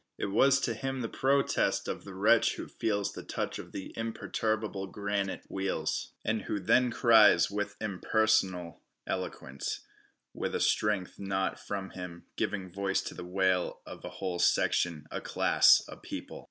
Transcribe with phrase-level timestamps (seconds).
[0.17, 3.93] It was to him the protest of the wretch who feels the touch of the
[3.95, 9.81] imperturbable granite wheels, and who then cries with an impersonal eloquence,
[10.33, 15.05] with a strength not from him, giving voice to the wail of a whole section,
[15.11, 16.39] a class, a people.